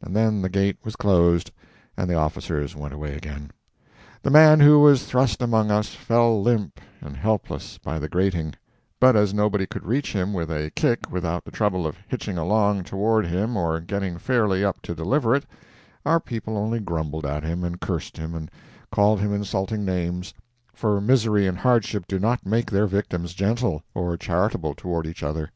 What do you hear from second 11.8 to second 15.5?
of hitching along toward him or getting fairly up to deliver it,